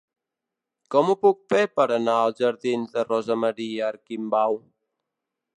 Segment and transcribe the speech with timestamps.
[0.95, 4.63] Com ho puc fer per anar als jardins de Rosa Maria Arquimbau?